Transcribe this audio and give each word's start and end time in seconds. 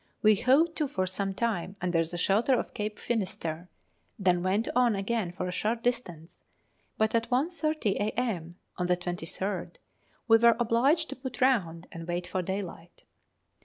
We 0.23 0.33
hove 0.33 0.73
to 0.73 0.87
for 0.87 1.05
some 1.05 1.35
time 1.35 1.75
under 1.79 2.03
the 2.03 2.17
shelter 2.17 2.55
of 2.59 2.73
Cape 2.73 2.97
Finisterre, 2.97 3.69
then 4.17 4.41
went 4.41 4.67
on 4.75 4.95
again 4.95 5.31
for 5.31 5.47
a 5.47 5.51
short 5.51 5.83
distance; 5.83 6.43
but 6.97 7.13
at 7.13 7.29
1.30 7.29 7.97
a.m. 7.97 8.55
on 8.77 8.87
the 8.87 8.97
23rd 8.97 9.75
we 10.27 10.37
were 10.37 10.55
obliged 10.59 11.09
to 11.09 11.15
put 11.15 11.39
round 11.39 11.85
and 11.91 12.07
wait 12.07 12.25
for 12.25 12.41
daylight. 12.41 13.03